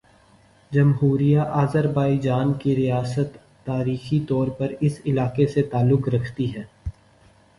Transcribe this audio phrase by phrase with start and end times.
[0.71, 6.63] جمہوریہ آذربائیجان کی ریاست تاریخی طور پر اس علاقے سے تعلق رکھتی ہے